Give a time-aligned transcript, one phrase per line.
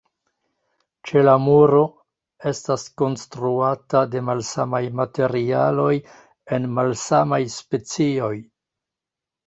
[1.09, 1.81] Ĉela muro
[2.53, 5.95] estas konstruata de malsamaj materialoj
[6.59, 8.37] en malsamaj specioj.